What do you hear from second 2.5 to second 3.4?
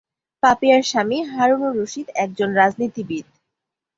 রাজনীতিবিদ।